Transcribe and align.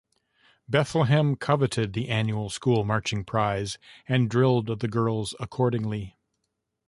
Bethlehem 0.67 1.35
coveted 1.35 1.93
the 1.93 2.09
Annual 2.09 2.49
School 2.49 2.83
Marching 2.83 3.23
prize 3.23 3.77
and 4.07 4.31
drilled 4.31 4.65
the 4.79 4.87
girls 4.87 5.35
accordingly. 5.39 6.17